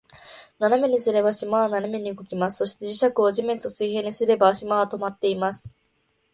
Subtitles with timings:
[0.57, 2.57] 斜めにすれば、島は斜めに動きます。
[2.57, 5.71] そして、磁石を土面と水平にすれば、島は停まっています。